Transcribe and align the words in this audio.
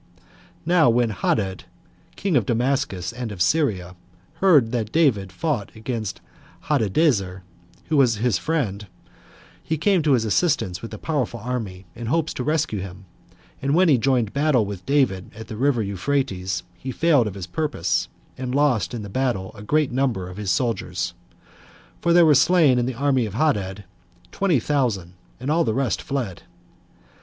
11 0.15 0.25
2. 0.25 0.25
Now 0.65 0.89
when 0.89 1.09
Hadad, 1.11 1.65
king 2.15 2.35
of 2.35 2.47
Damascus 2.47 3.13
and 3.13 3.31
of 3.31 3.39
Syria, 3.39 3.95
heard 4.37 4.71
that 4.71 4.91
David 4.91 5.31
fought 5.31 5.71
against 5.75 6.21
Hadadezer, 6.63 7.43
who 7.87 7.97
was 7.97 8.15
his 8.15 8.39
friend, 8.39 8.87
he 9.61 9.77
came 9.77 10.01
to 10.01 10.13
his 10.13 10.25
assistance 10.25 10.81
with 10.81 10.91
a 10.91 10.97
powerful 10.97 11.39
army, 11.39 11.85
in 11.93 12.07
hopes 12.07 12.33
to 12.33 12.43
rescue 12.43 12.79
him; 12.79 13.05
and 13.61 13.75
when 13.75 13.89
he 13.89 13.93
had 13.93 14.01
joined 14.01 14.33
battle 14.33 14.65
with 14.65 14.83
David 14.87 15.29
at 15.35 15.49
the 15.49 15.55
river 15.55 15.83
Euphrates, 15.83 16.63
he 16.79 16.91
failed 16.91 17.27
of 17.27 17.35
his 17.35 17.45
purpose, 17.45 18.07
and 18.39 18.55
lost 18.55 18.95
in 18.95 19.03
the 19.03 19.07
battle 19.07 19.51
a 19.53 19.61
great 19.61 19.91
number 19.91 20.27
of 20.29 20.37
his 20.37 20.49
soldiers; 20.49 21.13
for 22.01 22.11
there 22.11 22.25
were 22.25 22.33
slain 22.33 22.79
of 22.79 22.87
the 22.87 22.95
army 22.95 23.27
of 23.27 23.35
Hadad 23.35 23.83
twenty 24.31 24.59
thousand, 24.59 25.13
and 25.39 25.51
all 25.51 25.63
the 25.63 25.75
rest 25.75 26.01
fled. 26.01 26.41